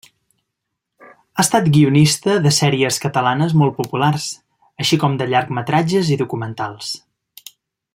[1.03, 4.27] Ha estat guionista de sèries catalanes molt populars,
[4.85, 6.95] així com de llargmetratges i documentals.